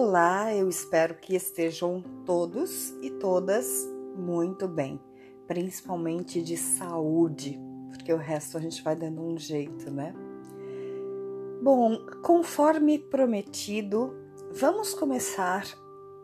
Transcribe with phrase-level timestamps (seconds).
[0.00, 3.66] Olá, eu espero que estejam todos e todas
[4.14, 5.00] muito bem,
[5.48, 7.58] principalmente de saúde,
[7.90, 10.14] porque o resto a gente vai dando um jeito, né?
[11.60, 14.14] Bom, conforme prometido,
[14.52, 15.64] vamos começar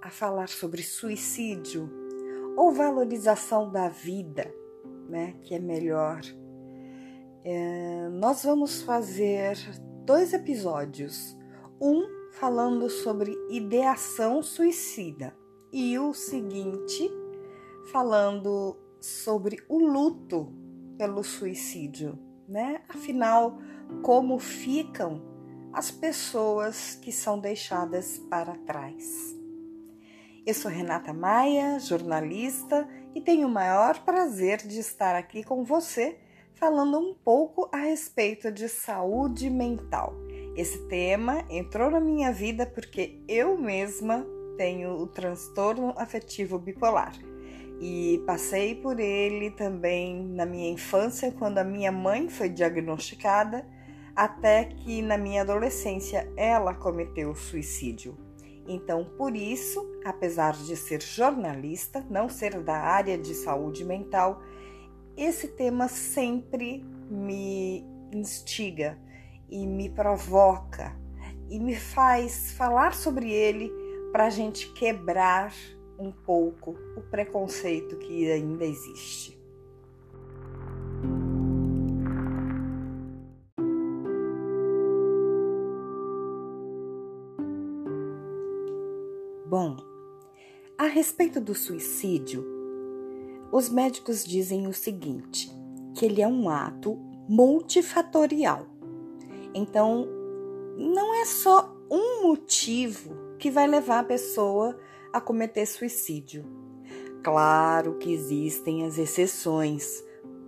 [0.01, 1.91] a falar sobre suicídio
[2.57, 4.55] ou valorização da vida,
[5.09, 5.35] né?
[5.43, 6.21] Que é melhor.
[7.43, 9.57] É, nós vamos fazer
[10.07, 11.37] dois episódios.
[11.81, 15.37] Um falando sobre ideação suicida
[15.73, 17.11] e o seguinte
[17.93, 20.53] falando sobre o luto
[20.99, 22.83] pelo suicídio, né?
[22.89, 23.59] Afinal,
[24.03, 25.23] como ficam
[25.73, 29.35] as pessoas que são deixadas para trás.
[30.47, 36.19] Eu sou Renata Maia, jornalista, e tenho o maior prazer de estar aqui com você
[36.55, 40.24] falando um pouco a respeito de saúde mental.
[40.57, 44.25] Esse tema entrou na minha vida porque eu mesma
[44.57, 47.13] tenho o transtorno afetivo bipolar
[47.81, 53.67] e passei por ele também na minha infância, quando a minha mãe foi diagnosticada,
[54.15, 58.17] até que na minha adolescência ela cometeu suicídio.
[58.67, 64.41] Então, por isso, apesar de ser jornalista, não ser da área de saúde mental,
[65.17, 68.99] esse tema sempre me instiga
[69.49, 70.97] e me provoca
[71.49, 73.71] e me faz falar sobre ele
[74.13, 75.53] para a gente quebrar
[75.99, 79.39] um pouco o preconceito que ainda existe.
[89.47, 89.77] Bom,
[90.77, 92.45] a respeito do suicídio,
[93.53, 95.49] os médicos dizem o seguinte:
[95.95, 96.99] que ele é um ato
[97.29, 98.74] multifatorial.
[99.55, 100.09] Então,
[100.77, 104.77] não é só um motivo que vai levar a pessoa
[105.13, 106.45] a cometer suicídio.
[107.23, 110.05] Claro que existem as exceções.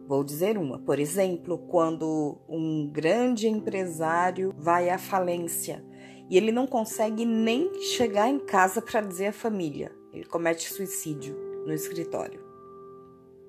[0.07, 5.85] Vou dizer uma, por exemplo, quando um grande empresário vai à falência
[6.29, 11.37] e ele não consegue nem chegar em casa para dizer à família, ele comete suicídio
[11.65, 12.45] no escritório.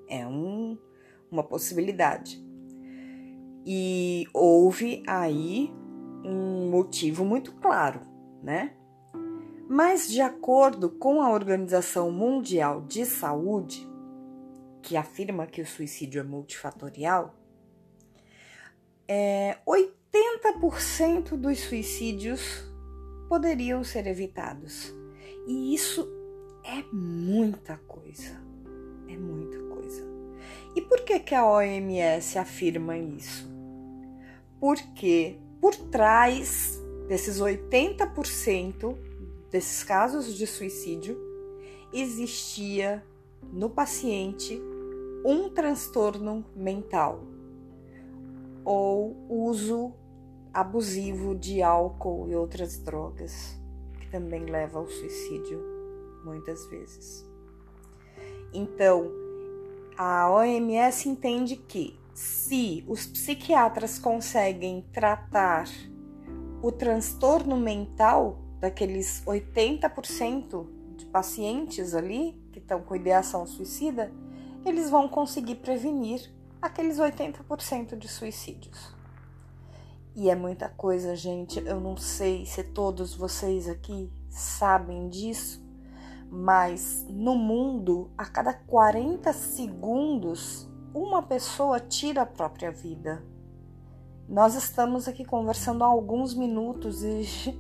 [0.08, 0.78] É um,
[1.30, 2.44] uma possibilidade.
[3.70, 5.70] E houve aí
[6.24, 8.00] um motivo muito claro,
[8.42, 8.72] né?
[9.68, 13.86] Mas, de acordo com a Organização Mundial de Saúde,
[14.82, 17.36] que afirma que o suicídio é multifatorial,
[19.06, 22.64] é, 80% dos suicídios
[23.28, 24.96] poderiam ser evitados.
[25.46, 26.08] E isso
[26.64, 28.42] é muita coisa.
[29.10, 30.08] É muita coisa.
[30.74, 33.57] E por que, que a OMS afirma isso?
[34.60, 38.98] Porque por trás desses 80%
[39.50, 41.18] desses casos de suicídio,
[41.94, 43.04] existia
[43.52, 44.62] no paciente
[45.26, 47.22] um transtorno mental
[48.64, 49.94] ou uso
[50.54, 53.58] abusivo de álcool e outras drogas,
[54.00, 55.62] que também leva ao suicídio
[56.26, 57.26] muitas vezes.
[58.54, 59.10] Então,
[59.98, 65.70] a OMS entende que se os psiquiatras conseguem tratar
[66.64, 74.12] o transtorno mental daqueles 80% de pacientes ali que estão com ideação suicida,
[74.66, 78.96] eles vão conseguir prevenir aqueles 80% de suicídios.
[80.16, 81.60] E é muita coisa, gente.
[81.60, 85.64] Eu não sei se todos vocês aqui sabem disso,
[86.32, 90.67] mas no mundo, a cada 40 segundos,
[91.04, 93.24] uma pessoa tira a própria vida.
[94.28, 97.24] Nós estamos aqui conversando há alguns minutos e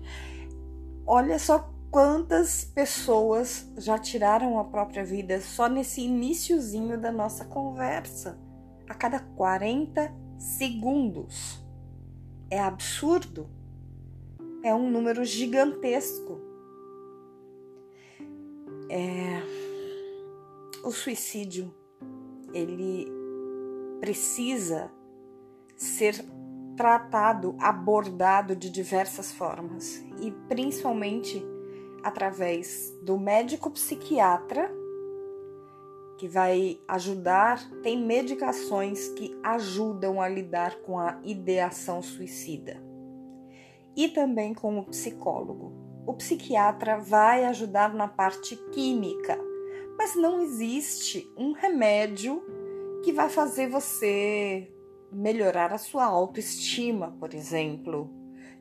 [1.09, 8.38] Olha só quantas pessoas já tiraram a própria vida só nesse iníciozinho da nossa conversa,
[8.90, 11.66] a cada 40 segundos.
[12.50, 13.50] É absurdo.
[14.63, 16.42] É um número gigantesco.
[18.90, 19.42] É...
[20.83, 21.74] O suicídio,
[22.54, 23.17] ele
[23.99, 24.91] precisa
[25.75, 26.23] ser
[26.75, 31.44] tratado, abordado de diversas formas e principalmente
[32.03, 34.71] através do médico psiquiatra
[36.17, 42.81] que vai ajudar, tem medicações que ajudam a lidar com a ideação suicida.
[43.95, 45.73] E também com o psicólogo.
[46.07, 49.38] O psiquiatra vai ajudar na parte química,
[49.97, 52.41] mas não existe um remédio
[53.03, 54.71] que vai fazer você
[55.11, 58.09] melhorar a sua autoestima, por exemplo,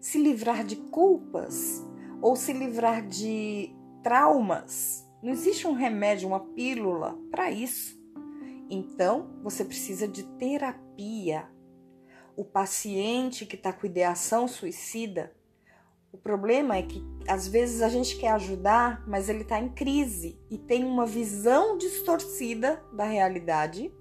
[0.00, 1.84] se livrar de culpas
[2.20, 5.04] ou se livrar de traumas.
[5.22, 7.96] Não existe um remédio, uma pílula para isso.
[8.70, 11.48] Então, você precisa de terapia.
[12.36, 15.34] O paciente que está com ideação suicida,
[16.12, 20.38] o problema é que às vezes a gente quer ajudar, mas ele está em crise
[20.50, 23.92] e tem uma visão distorcida da realidade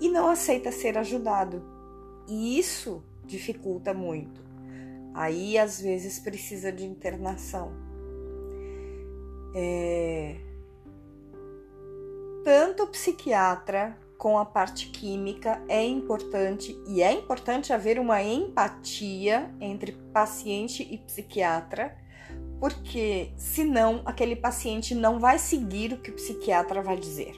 [0.00, 1.62] e não aceita ser ajudado.
[2.28, 4.42] E isso dificulta muito.
[5.14, 7.72] Aí às vezes precisa de internação.
[9.54, 10.36] É...
[12.44, 19.54] Tanto o psiquiatra com a parte química é importante e é importante haver uma empatia
[19.60, 21.96] entre paciente e psiquiatra,
[22.58, 27.34] porque senão aquele paciente não vai seguir o que o psiquiatra vai dizer,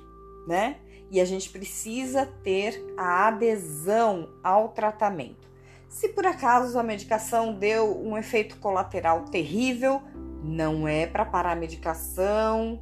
[0.47, 0.81] né?
[1.11, 5.47] E a gente precisa ter a adesão ao tratamento.
[5.89, 10.03] Se por acaso a medicação deu um efeito colateral terrível,
[10.43, 12.81] não é para parar a medicação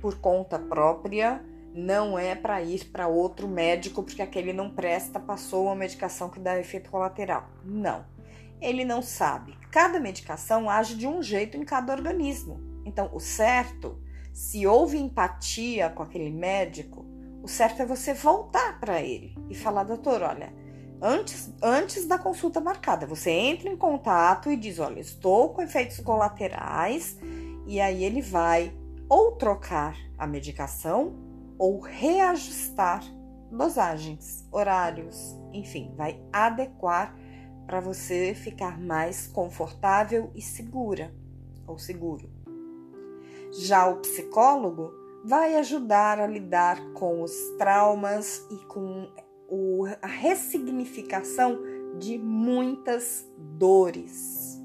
[0.00, 5.66] por conta própria, não é para ir para outro médico porque aquele não presta, passou
[5.66, 7.48] uma medicação que dá efeito colateral.
[7.64, 8.06] Não.
[8.60, 9.56] Ele não sabe.
[9.70, 12.58] Cada medicação age de um jeito em cada organismo.
[12.84, 14.00] Então, o certo,
[14.32, 17.05] se houve empatia com aquele médico,
[17.46, 20.52] o certo é você voltar para ele e falar, doutor, olha,
[21.00, 26.00] antes, antes da consulta marcada, você entra em contato e diz, olha, estou com efeitos
[26.00, 27.16] colaterais,
[27.64, 28.76] e aí ele vai
[29.08, 31.14] ou trocar a medicação
[31.56, 33.04] ou reajustar
[33.48, 37.16] dosagens, horários, enfim, vai adequar
[37.64, 41.14] para você ficar mais confortável e segura
[41.64, 42.28] ou seguro.
[43.52, 49.10] Já o psicólogo vai ajudar a lidar com os traumas e com
[49.48, 51.58] o, a ressignificação
[51.98, 54.62] de muitas dores.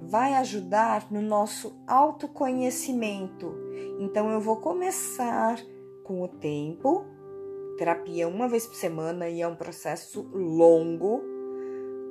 [0.00, 3.54] Vai ajudar no nosso autoconhecimento.
[4.00, 5.60] Então, eu vou começar
[6.04, 7.04] com o tempo,
[7.76, 11.22] terapia uma vez por semana e é um processo longo.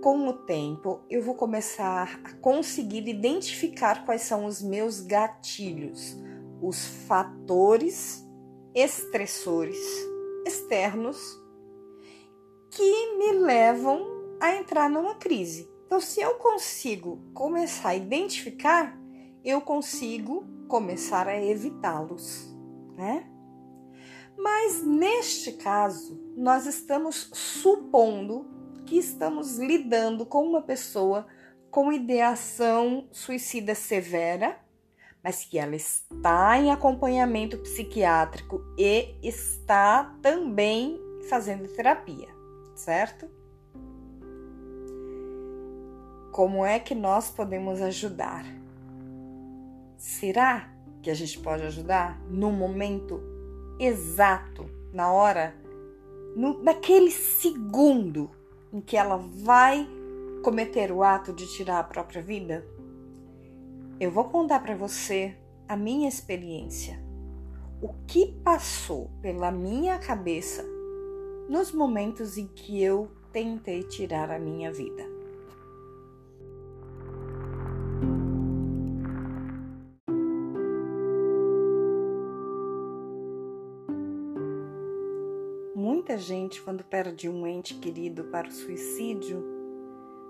[0.04, 6.27] Com o tempo, eu vou começar a conseguir identificar quais são os meus gatilhos
[6.62, 8.26] os fatores
[8.74, 9.78] estressores
[10.46, 11.18] externos
[12.70, 14.06] que me levam
[14.40, 15.70] a entrar numa crise.
[15.86, 18.98] Então, se eu consigo começar a identificar,
[19.44, 22.54] eu consigo começar a evitá-los,
[22.96, 23.28] né?
[24.38, 28.46] Mas neste caso, nós estamos supondo
[28.86, 31.26] que estamos lidando com uma pessoa
[31.72, 34.60] com ideação suicida severa
[35.24, 41.00] mas que ela está em acompanhamento psiquiátrico e está também
[41.30, 42.28] fazendo terapia,
[42.76, 43.30] certo?
[46.32, 48.46] Como é que nós podemos ajudar?
[49.98, 50.70] Será
[51.02, 53.22] que a gente pode ajudar no momento
[53.80, 55.56] exato, na hora,
[56.36, 58.30] no, naquele segundo
[58.72, 59.88] em que ela vai
[60.44, 62.66] cometer o ato de tirar a própria vida?
[64.00, 65.36] Eu vou contar para você
[65.68, 67.00] a minha experiência,
[67.82, 70.64] o que passou pela minha cabeça
[71.50, 75.04] nos momentos em que eu tentei tirar a minha vida.
[85.76, 89.57] Muita gente, quando perde um ente querido para o suicídio,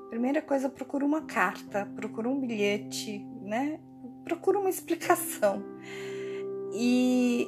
[0.10, 3.80] primeira coisa procura uma carta, procura um bilhete, né?
[4.24, 5.64] Procura uma explicação.
[6.74, 7.48] E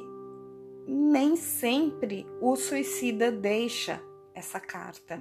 [0.86, 4.00] nem sempre o suicida deixa
[4.34, 5.20] essa carta.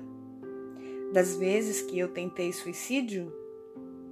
[1.13, 3.33] Das vezes que eu tentei suicídio,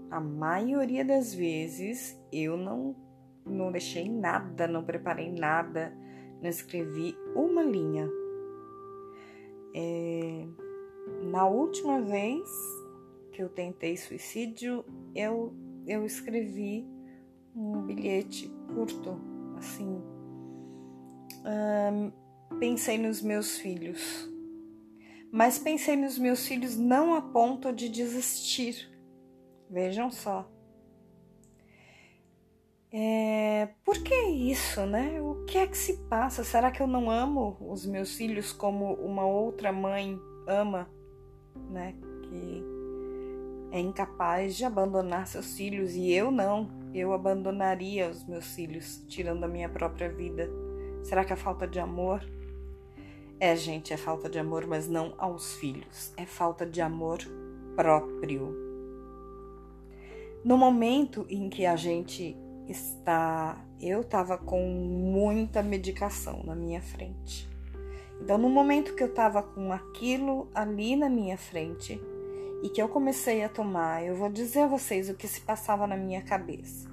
[0.10, 2.96] a maioria das vezes eu não
[3.46, 5.94] não deixei nada, não preparei nada,
[6.42, 8.10] não escrevi uma linha.
[9.74, 10.46] É,
[11.32, 12.50] na última vez
[13.38, 15.54] que eu tentei suicídio, eu
[15.86, 16.90] eu escrevi
[17.56, 19.22] um bilhete curto,
[19.56, 20.02] assim.
[22.60, 24.28] pensei nos meus filhos,
[25.32, 28.90] mas pensei nos meus filhos não a ponto de desistir.
[29.70, 30.52] Vejam só.
[32.92, 35.22] É, por que isso, né?
[35.22, 36.44] O que é que se passa?
[36.44, 40.90] Será que eu não amo os meus filhos como uma outra mãe ama,
[41.70, 41.94] né?
[42.24, 42.77] Que
[43.78, 46.70] é incapaz de abandonar seus filhos e eu não.
[46.94, 50.50] Eu abandonaria os meus filhos, tirando a minha própria vida.
[51.04, 52.28] Será que é falta de amor?
[53.40, 56.12] É, gente, é falta de amor, mas não aos filhos.
[56.18, 57.20] É falta de amor
[57.76, 58.66] próprio.
[60.44, 62.36] no momento em que a gente
[62.68, 63.64] está.
[63.80, 67.48] Eu estava com muita medicação na minha frente.
[68.20, 72.02] Então, no momento que eu estava com aquilo ali na minha frente
[72.64, 75.86] e que eu comecei a tomar, eu vou dizer a vocês o que se passava
[75.86, 76.90] na minha cabeça.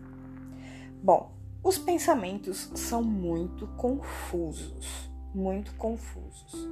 [1.03, 6.69] Bom, os pensamentos são muito confusos, muito confusos.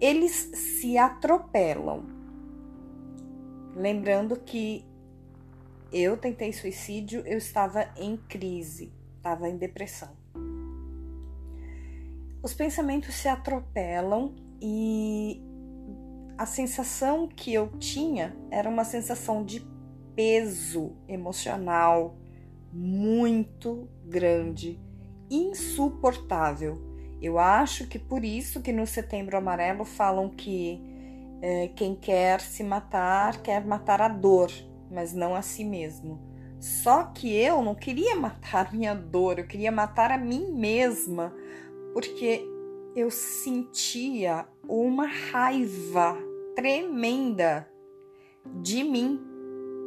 [0.00, 2.04] Eles se atropelam.
[3.74, 4.84] Lembrando que
[5.92, 10.10] eu tentei suicídio, eu estava em crise, estava em depressão.
[12.42, 15.40] Os pensamentos se atropelam e
[16.36, 19.66] a sensação que eu tinha era uma sensação de
[20.14, 22.16] peso emocional
[22.72, 24.80] muito grande,
[25.30, 26.82] insuportável.
[27.22, 30.80] Eu acho que por isso que no Setembro Amarelo falam que
[31.40, 34.50] é, quem quer se matar quer matar a dor,
[34.90, 36.20] mas não a si mesmo.
[36.60, 41.32] Só que eu não queria matar minha dor, eu queria matar a mim mesma,
[41.92, 42.42] porque
[42.96, 46.16] eu sentia uma raiva
[46.54, 47.68] tremenda
[48.62, 49.20] de mim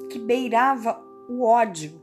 [0.09, 2.01] que beirava o ódio.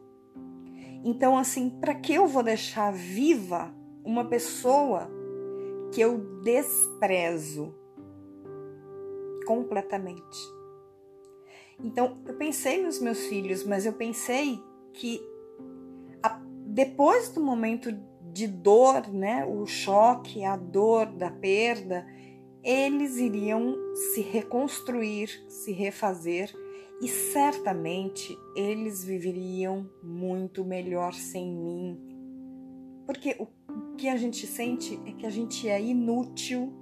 [1.04, 5.10] Então, assim, para que eu vou deixar viva uma pessoa
[5.92, 7.74] que eu desprezo
[9.46, 10.38] completamente?
[11.82, 14.62] Então, eu pensei nos meus filhos, mas eu pensei
[14.92, 15.20] que
[16.22, 17.92] a, depois do momento
[18.32, 22.06] de dor, né, o choque, a dor da perda,
[22.64, 26.50] eles iriam se reconstruir, se refazer
[27.02, 32.00] e certamente eles viveriam muito melhor sem mim.
[33.06, 33.46] Porque o
[33.96, 36.72] que a gente sente é que a gente é inútil,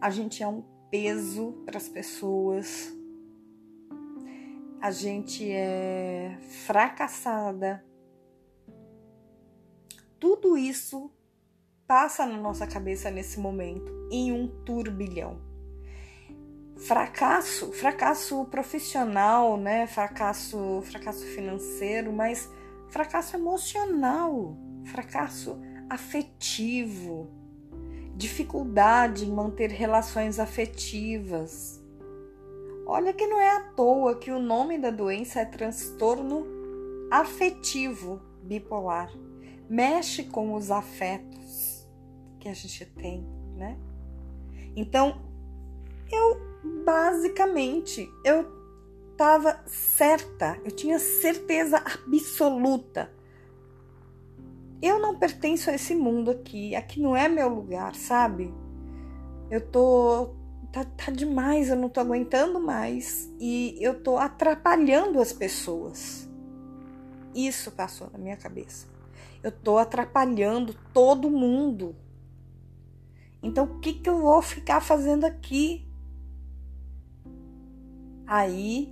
[0.00, 2.94] a gente é um peso para as pessoas,
[4.80, 7.82] a gente é fracassada.
[10.20, 11.10] Tudo isso
[11.86, 15.38] passa na nossa cabeça nesse momento, em um turbilhão.
[16.76, 19.86] Fracasso, fracasso profissional, né?
[19.86, 22.50] Fracasso, fracasso financeiro, mas
[22.88, 27.30] fracasso emocional, fracasso afetivo,
[28.16, 31.84] dificuldade em manter relações afetivas,
[32.86, 36.46] Olha que não é à toa que o nome da doença é transtorno
[37.10, 39.10] afetivo bipolar.
[39.70, 41.43] Mexe com os afetos
[42.44, 43.78] que a gente tem, né?
[44.76, 45.22] Então,
[46.12, 46.36] eu
[46.84, 48.46] basicamente eu
[49.12, 53.10] estava certa, eu tinha certeza absoluta.
[54.82, 58.52] Eu não pertenço a esse mundo aqui, aqui não é meu lugar, sabe?
[59.50, 60.34] Eu tô
[60.70, 66.28] tá, tá demais, eu não tô aguentando mais e eu tô atrapalhando as pessoas.
[67.34, 68.86] Isso passou na minha cabeça.
[69.42, 71.96] Eu tô atrapalhando todo mundo.
[73.44, 75.86] Então, o que, que eu vou ficar fazendo aqui?
[78.26, 78.90] Aí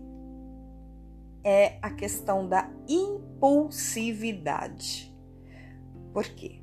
[1.43, 5.11] é a questão da impulsividade.
[6.13, 6.61] Por quê?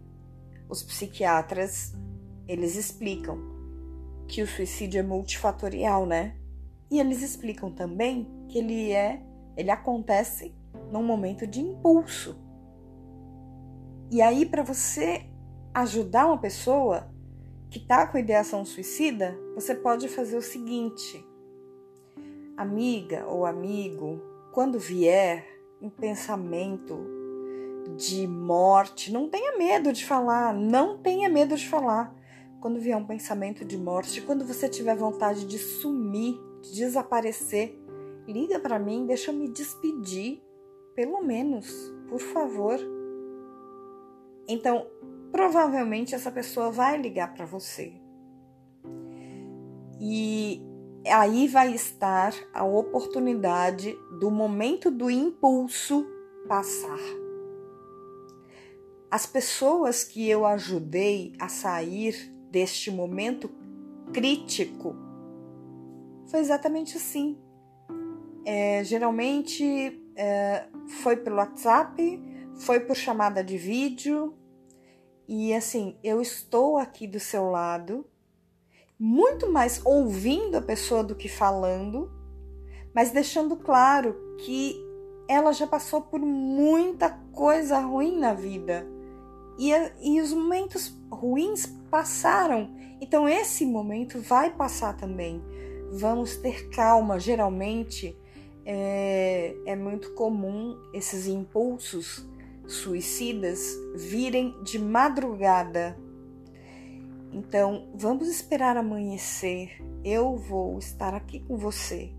[0.70, 1.96] Os psiquiatras,
[2.48, 3.40] eles explicam
[4.28, 6.36] que o suicídio é multifatorial, né?
[6.92, 9.20] E eles explicam também que ele é,
[9.58, 10.54] ele acontece
[10.92, 12.40] num momento de impulso.
[14.12, 15.26] E aí para você
[15.74, 17.12] ajudar uma pessoa
[17.70, 21.26] que está com ideação suicida, você pode fazer o seguinte:
[22.58, 24.22] amiga ou amigo,
[24.52, 25.46] quando vier
[25.82, 26.98] um pensamento
[27.96, 32.16] de morte, não tenha medo de falar, não tenha medo de falar
[32.60, 37.78] quando vier um pensamento de morte, quando você tiver vontade de sumir, de desaparecer,
[38.28, 40.42] liga para mim, deixa eu me despedir,
[40.94, 42.78] pelo menos, por favor.
[44.48, 44.88] Então,
[45.32, 47.94] provavelmente essa pessoa vai ligar para você.
[50.00, 50.62] E
[51.08, 56.06] aí vai estar a oportunidade do momento do impulso
[56.48, 57.00] passar.
[59.12, 63.50] As pessoas que eu ajudei a sair deste momento
[64.14, 64.96] crítico
[66.28, 67.38] foi exatamente assim.
[68.46, 70.68] É, geralmente é,
[71.02, 72.22] foi pelo WhatsApp,
[72.60, 74.34] foi por chamada de vídeo,
[75.32, 78.04] e assim, eu estou aqui do seu lado,
[78.98, 82.12] muito mais ouvindo a pessoa do que falando,
[82.96, 84.84] mas deixando claro que
[85.28, 88.88] ela já passou por muita coisa ruim na vida.
[89.60, 89.70] E,
[90.02, 92.76] e os momentos ruins passaram.
[93.00, 95.44] Então esse momento vai passar também.
[95.92, 97.20] Vamos ter calma.
[97.20, 98.18] Geralmente
[98.66, 102.28] é, é muito comum esses impulsos
[102.70, 105.98] suicidas virem de madrugada.
[107.32, 109.82] Então, vamos esperar amanhecer.
[110.04, 112.14] Eu vou estar aqui com você.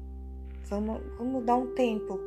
[0.65, 2.19] Vamos, vamos dar um tempo,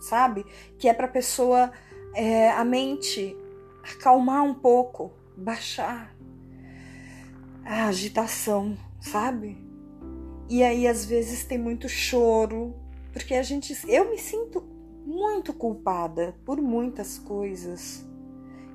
[0.00, 0.44] sabe?
[0.78, 1.70] Que é para a pessoa,
[2.14, 3.36] é, a mente,
[3.82, 6.14] acalmar um pouco, baixar
[7.64, 9.58] a agitação, sabe?
[10.48, 12.74] E aí, às vezes, tem muito choro,
[13.12, 13.76] porque a gente.
[13.86, 14.77] Eu me sinto
[15.08, 18.06] muito culpada por muitas coisas.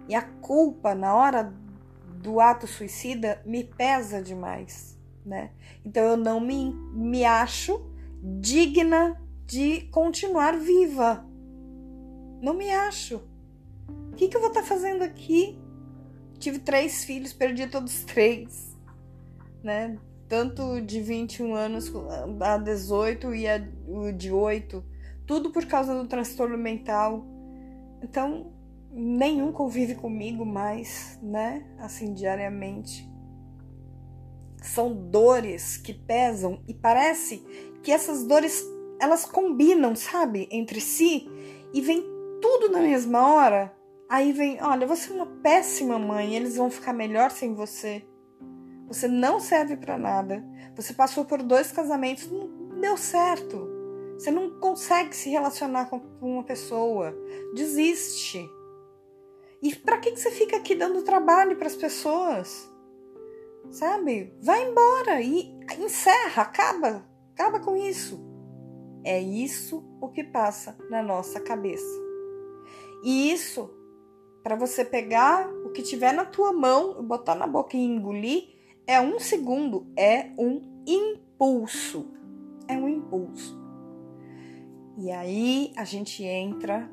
[0.10, 1.54] E a culpa na hora
[2.22, 5.52] do ato suicida me pesa demais, né?
[5.86, 7.86] Então eu não me, me acho
[8.20, 11.24] digna de continuar viva.
[12.42, 13.22] Não me acho.
[14.12, 15.62] O que, que eu vou estar tá fazendo aqui?
[16.40, 18.76] Tive três filhos, perdi todos os três,
[19.64, 20.00] né?
[20.28, 21.94] Tanto de 21 anos
[22.42, 23.60] a 18 e a
[24.18, 24.93] de 8
[25.26, 27.26] tudo por causa do transtorno mental.
[28.02, 28.54] Então,
[28.92, 31.66] nenhum convive comigo mais, né?
[31.80, 33.10] Assim, diariamente.
[34.62, 37.38] São dores que pesam e parece
[37.82, 38.66] que essas dores
[39.00, 41.28] elas combinam, sabe, entre si
[41.74, 42.04] e vem
[42.42, 43.76] tudo na mesma hora.
[44.10, 48.06] Aí vem, olha, você é uma péssima mãe, eles vão ficar melhor sem você.
[48.88, 50.46] Você não serve para nada.
[50.76, 53.73] Você passou por dois casamentos, não deu certo.
[54.18, 57.16] Você não consegue se relacionar com uma pessoa.
[57.54, 58.48] Desiste.
[59.62, 62.70] E para que, que você fica aqui dando trabalho para as pessoas?
[63.72, 64.34] Sabe?
[64.42, 68.22] Vai embora e encerra, acaba, acaba com isso.
[69.06, 72.02] É isso o que passa na nossa cabeça.
[73.04, 73.70] E isso,
[74.44, 78.50] para você pegar o que tiver na tua mão botar na boca e engolir,
[78.86, 82.12] é um segundo, é um impulso.
[82.68, 83.63] É um impulso.
[84.96, 86.88] E aí a gente entra,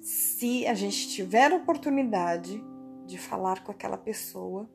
[0.00, 2.64] se a gente tiver oportunidade
[3.06, 4.68] de falar com aquela pessoa,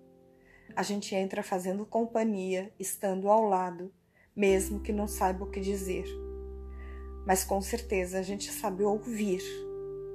[0.75, 3.91] a gente entra fazendo companhia, estando ao lado,
[4.35, 6.05] mesmo que não saiba o que dizer.
[7.25, 9.41] Mas com certeza a gente sabe ouvir.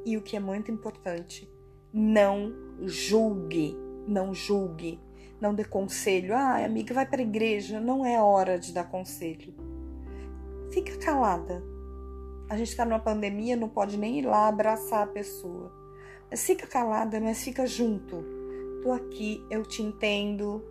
[0.07, 1.51] E o que é muito importante,
[1.93, 2.53] não
[2.85, 5.01] julgue, não julgue,
[5.41, 6.33] não dê conselho.
[6.33, 7.81] Ah, amiga, vai para a igreja.
[7.81, 9.64] Não é hora de dar conselho
[10.75, 11.63] fica calada.
[12.51, 15.73] A gente está numa pandemia, não pode nem ir lá abraçar a pessoa.
[16.29, 18.25] Mas fica calada, mas fica junto.
[18.83, 20.63] Tô aqui, eu te entendo.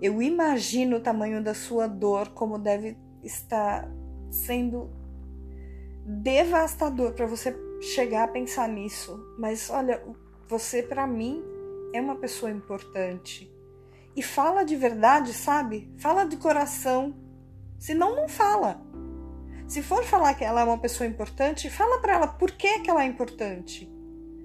[0.00, 3.88] Eu imagino o tamanho da sua dor, como deve estar
[4.30, 4.90] sendo
[6.04, 9.16] devastador para você chegar a pensar nisso.
[9.38, 10.02] Mas olha,
[10.48, 11.40] você para mim
[11.94, 13.50] é uma pessoa importante.
[14.14, 15.90] E fala de verdade, sabe?
[15.98, 17.14] Fala de coração.
[17.78, 18.91] Senão não fala.
[19.72, 22.90] Se for falar que ela é uma pessoa importante, fala para ela por que, que
[22.90, 23.90] ela é importante.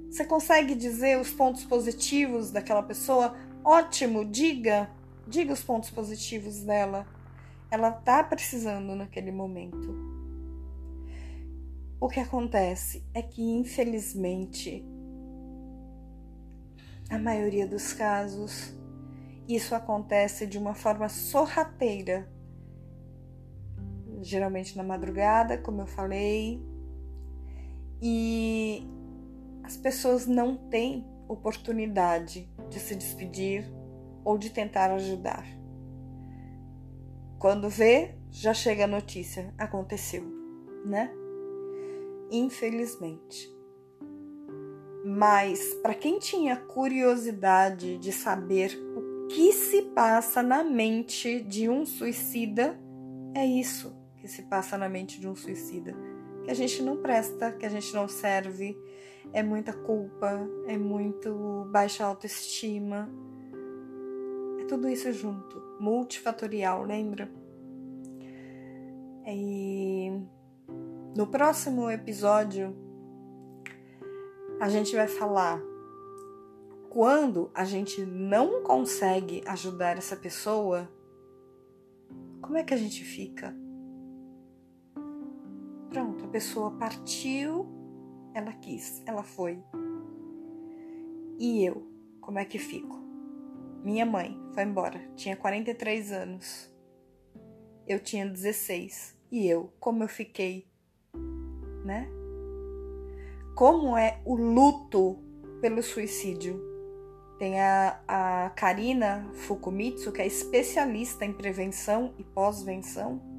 [0.10, 3.36] Você consegue dizer os pontos positivos daquela pessoa?
[3.62, 4.90] Ótimo, diga,
[5.28, 7.06] diga os pontos positivos dela.
[7.70, 9.94] Ela tá precisando naquele momento.
[12.00, 14.82] O que acontece é que, infelizmente,
[17.10, 18.74] a maioria dos casos,
[19.46, 22.32] isso acontece de uma forma sorrateira
[24.21, 26.62] geralmente na madrugada, como eu falei,
[28.01, 28.88] e
[29.63, 33.71] as pessoas não têm oportunidade de se despedir
[34.23, 35.45] ou de tentar ajudar.
[37.39, 40.23] Quando vê, já chega a notícia, aconteceu,
[40.86, 41.12] né?
[42.32, 43.56] Infelizmente.
[45.06, 51.86] Mas para quem tinha curiosidade de saber o que se passa na mente de um
[51.86, 52.77] suicida,
[53.34, 53.97] é isso
[54.28, 55.96] que se passa na mente de um suicida.
[56.44, 58.78] Que a gente não presta, que a gente não serve,
[59.32, 63.10] é muita culpa, é muito baixa autoestima.
[64.60, 67.32] É tudo isso junto, multifatorial, lembra?
[69.26, 70.12] E
[71.16, 72.76] no próximo episódio
[74.60, 75.62] a gente vai falar
[76.90, 80.90] quando a gente não consegue ajudar essa pessoa,
[82.42, 83.56] como é que a gente fica?
[86.38, 87.65] Pessoa partiu,
[88.32, 89.60] ela quis, ela foi.
[91.39, 92.95] E eu, como é que fico?
[93.84, 96.71] Minha mãe foi embora, tinha 43 anos.
[97.88, 99.17] Eu tinha 16.
[99.32, 100.67] E eu, como eu fiquei,
[101.84, 102.08] né?
[103.56, 105.17] Como é o luto
[105.60, 106.62] pelo suicídio?
[107.39, 113.37] Tem a, a Karina Fukumitsu, que é especialista em prevenção e pós-venção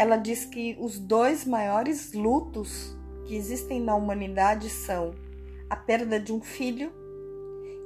[0.00, 5.10] ela diz que os dois maiores lutos que existem na humanidade são
[5.68, 6.90] a perda de um filho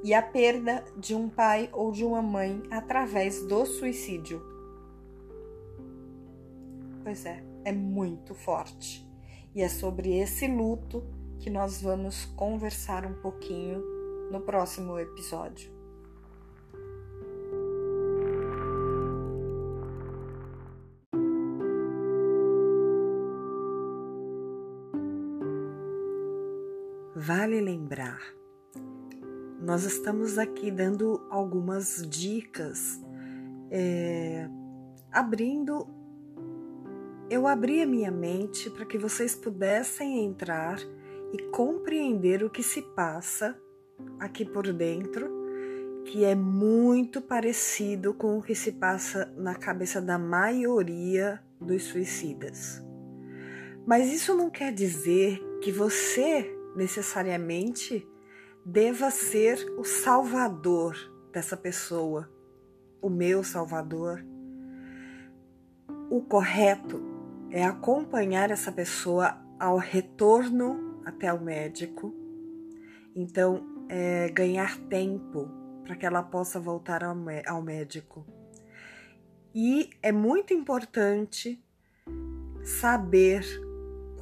[0.04, 4.40] e a perda de um pai ou de uma mãe através do suicídio.
[7.02, 9.04] Pois é, é muito forte.
[9.52, 11.02] E é sobre esse luto
[11.40, 13.82] que nós vamos conversar um pouquinho
[14.30, 15.73] no próximo episódio.
[27.26, 28.20] Vale lembrar,
[29.58, 33.00] nós estamos aqui dando algumas dicas,
[33.70, 34.46] é,
[35.10, 35.88] abrindo.
[37.30, 40.78] Eu abri a minha mente para que vocês pudessem entrar
[41.32, 43.58] e compreender o que se passa
[44.20, 45.26] aqui por dentro,
[46.04, 52.84] que é muito parecido com o que se passa na cabeça da maioria dos suicidas.
[53.86, 58.06] Mas isso não quer dizer que você necessariamente
[58.64, 60.96] deva ser o salvador
[61.32, 62.30] dessa pessoa,
[63.00, 64.24] o meu salvador.
[66.10, 67.02] O correto
[67.50, 72.14] é acompanhar essa pessoa ao retorno até o médico.
[73.14, 75.48] Então, é ganhar tempo
[75.84, 78.26] para que ela possa voltar ao, ao médico.
[79.54, 81.62] E é muito importante
[82.64, 83.44] saber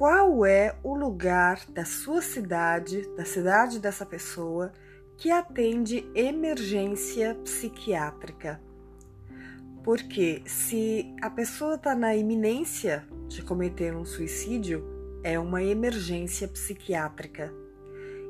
[0.03, 4.73] qual é o lugar da sua cidade, da cidade dessa pessoa,
[5.15, 8.59] que atende emergência psiquiátrica.
[9.81, 14.83] Porque se a pessoa está na iminência de cometer um suicídio,
[15.23, 17.49] é uma emergência psiquiátrica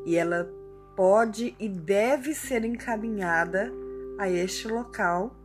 [0.05, 0.47] e ela
[0.95, 3.73] pode e deve ser encaminhada
[4.19, 5.35] a este local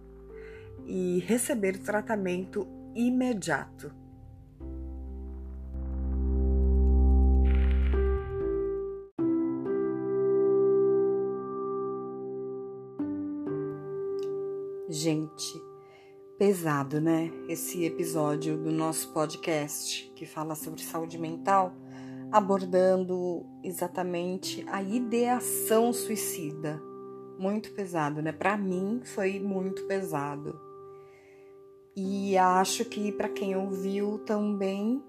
[0.85, 4.08] e receber tratamento imediato.
[14.91, 15.63] Gente,
[16.39, 17.31] pesado, né?
[17.47, 21.75] Esse episódio do nosso podcast que fala sobre saúde mental,
[22.33, 26.81] abordando exatamente a ideação suicida.
[27.39, 28.33] Muito pesado, né?
[28.33, 30.59] Para mim foi muito pesado.
[31.95, 35.05] E acho que para quem ouviu também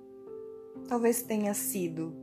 [0.89, 2.13] talvez tenha sido,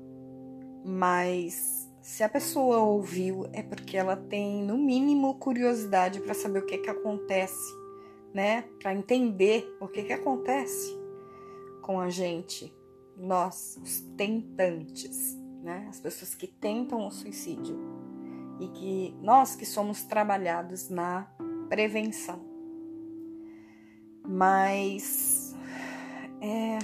[0.84, 6.64] mas se a pessoa ouviu, é porque ela tem, no mínimo, curiosidade para saber o
[6.64, 7.74] que, que acontece,
[8.32, 8.62] né?
[8.80, 10.96] Para entender o que, que acontece
[11.82, 12.72] com a gente,
[13.16, 15.84] nós, os tentantes, né?
[15.90, 17.76] As pessoas que tentam o suicídio
[18.60, 21.28] e que nós que somos trabalhados na
[21.68, 22.40] prevenção.
[24.24, 25.56] Mas
[26.40, 26.78] é,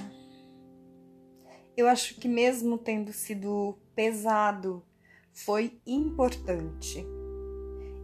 [1.77, 4.85] eu acho que mesmo tendo sido pesado
[5.33, 7.07] foi importante.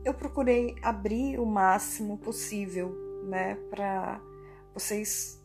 [0.05, 4.21] Eu procurei abrir o máximo possível, né, para
[4.73, 5.43] vocês.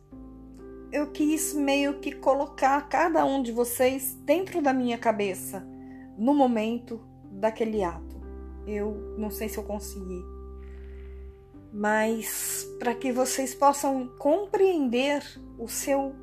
[0.90, 5.66] Eu quis meio que colocar cada um de vocês dentro da minha cabeça
[6.16, 8.22] no momento daquele ato.
[8.66, 10.24] Eu não sei se eu consegui,
[11.72, 15.22] mas para que vocês possam compreender
[15.58, 16.14] o seu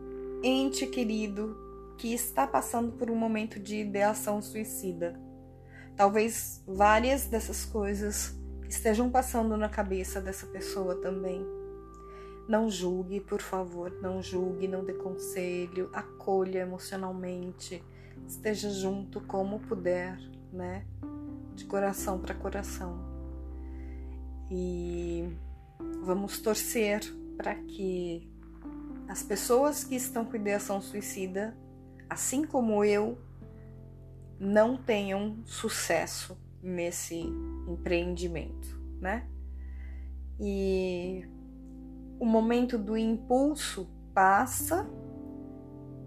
[0.41, 1.55] ente querido
[1.97, 5.19] que está passando por um momento de ideação suicida.
[5.95, 8.35] Talvez várias dessas coisas
[8.67, 11.45] estejam passando na cabeça dessa pessoa também.
[12.47, 17.83] Não julgue, por favor, não julgue, não dê conselho, acolha emocionalmente,
[18.27, 20.17] esteja junto como puder,
[20.51, 20.85] né?
[21.55, 22.99] De coração para coração.
[24.49, 25.29] E
[26.03, 27.01] vamos torcer
[27.37, 28.29] para que
[29.07, 31.57] as pessoas que estão com ideação suicida,
[32.09, 33.17] assim como eu,
[34.41, 37.19] não tenham sucesso nesse
[37.67, 39.27] empreendimento, né?
[40.39, 41.23] E
[42.19, 44.89] o momento do impulso passa,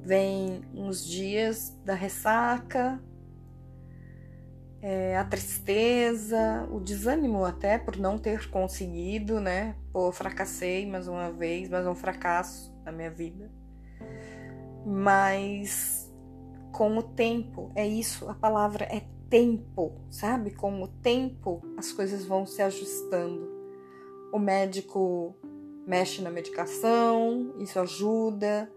[0.03, 3.01] vem uns dias da ressaca,
[4.83, 9.77] é, a tristeza, o desânimo até por não ter conseguido, né?
[9.93, 13.49] Pô, fracassei mais uma vez, mais um fracasso na minha vida.
[14.85, 16.04] Mas
[16.75, 17.71] com o tempo.
[17.75, 20.51] É isso, a palavra é tempo, sabe?
[20.51, 23.49] Com o tempo as coisas vão se ajustando.
[24.33, 25.35] O médico
[25.87, 28.71] mexe na medicação, isso ajuda,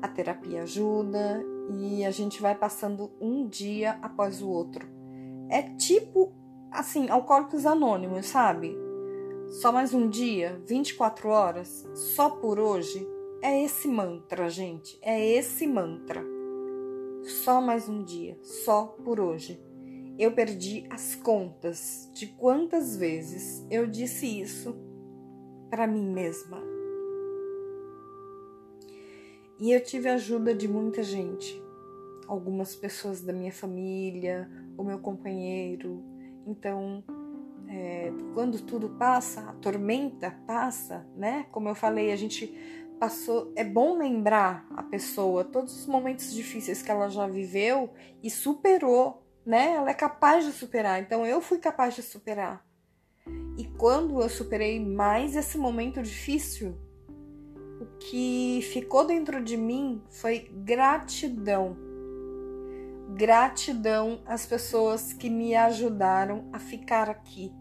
[0.00, 1.44] a terapia ajuda
[1.78, 4.88] e a gente vai passando um dia após o outro.
[5.50, 6.32] É tipo
[6.72, 8.76] assim, alcoólicos anônimos, sabe?
[9.60, 13.06] Só mais um dia, 24 horas, só por hoje,
[13.42, 14.98] é esse mantra, gente.
[15.02, 16.33] É esse mantra.
[17.24, 19.58] Só mais um dia, só por hoje.
[20.18, 24.76] Eu perdi as contas de quantas vezes eu disse isso
[25.70, 26.62] para mim mesma.
[29.58, 31.62] E eu tive a ajuda de muita gente,
[32.26, 36.04] algumas pessoas da minha família, o meu companheiro.
[36.46, 37.02] Então,
[37.68, 41.46] é, quando tudo passa, a tormenta passa, né?
[41.50, 42.54] Como eu falei, a gente
[43.04, 43.52] passou.
[43.54, 47.90] É bom lembrar a pessoa todos os momentos difíceis que ela já viveu
[48.22, 49.74] e superou, né?
[49.74, 51.02] Ela é capaz de superar.
[51.02, 52.64] Então eu fui capaz de superar.
[53.58, 56.78] E quando eu superei mais esse momento difícil,
[57.78, 61.76] o que ficou dentro de mim foi gratidão.
[63.14, 67.52] Gratidão às pessoas que me ajudaram a ficar aqui.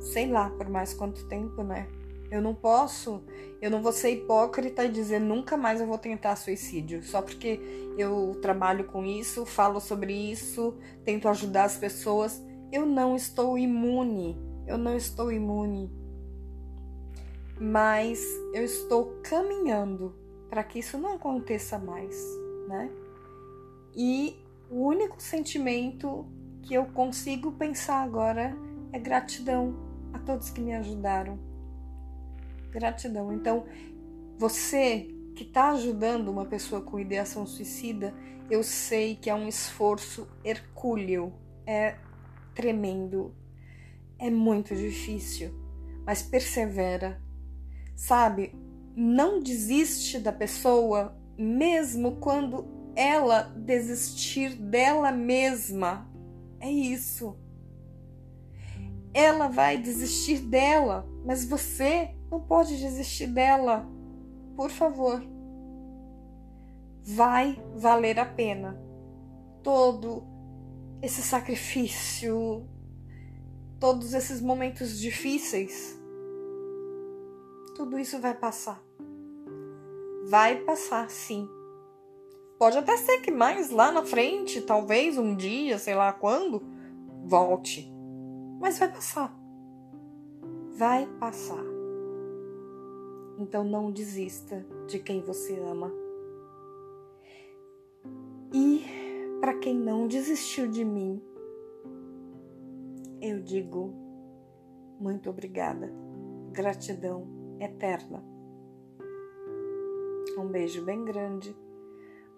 [0.00, 1.86] Sei lá por mais quanto tempo, né?
[2.32, 3.22] Eu não posso,
[3.60, 7.60] eu não vou ser hipócrita e dizer nunca mais eu vou tentar suicídio, só porque
[7.98, 12.42] eu trabalho com isso, falo sobre isso, tento ajudar as pessoas.
[12.72, 15.92] Eu não estou imune, eu não estou imune.
[17.60, 20.14] Mas eu estou caminhando
[20.48, 22.16] para que isso não aconteça mais,
[22.66, 22.90] né?
[23.94, 26.24] E o único sentimento
[26.62, 28.56] que eu consigo pensar agora
[28.90, 29.74] é gratidão
[30.14, 31.51] a todos que me ajudaram
[32.72, 33.32] Gratidão.
[33.32, 33.66] Então,
[34.38, 38.14] você que está ajudando uma pessoa com ideação suicida,
[38.50, 41.32] eu sei que é um esforço hercúleo,
[41.66, 41.96] é
[42.54, 43.34] tremendo,
[44.18, 45.54] é muito difícil,
[46.04, 47.20] mas persevera,
[47.94, 48.54] sabe?
[48.96, 56.10] Não desiste da pessoa, mesmo quando ela desistir dela mesma.
[56.60, 57.36] É isso.
[59.14, 63.86] Ela vai desistir dela, mas você não pode desistir dela.
[64.56, 65.22] Por favor.
[67.04, 68.80] Vai valer a pena
[69.62, 70.24] todo
[71.02, 72.66] esse sacrifício,
[73.78, 76.00] todos esses momentos difíceis.
[77.76, 78.82] Tudo isso vai passar.
[80.28, 81.48] Vai passar, sim.
[82.58, 86.62] Pode até ser que mais lá na frente, talvez um dia, sei lá quando,
[87.24, 87.92] volte.
[88.60, 89.36] Mas vai passar.
[90.76, 91.71] Vai passar.
[93.42, 95.92] Então não desista de quem você ama.
[98.54, 98.84] E
[99.40, 101.20] para quem não desistiu de mim,
[103.20, 103.92] eu digo
[105.00, 105.92] muito obrigada.
[106.52, 107.26] Gratidão
[107.58, 108.24] eterna.
[110.38, 111.56] Um beijo bem grande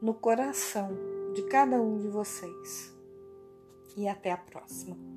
[0.00, 0.88] no coração
[1.34, 2.98] de cada um de vocês.
[3.94, 5.13] E até a próxima.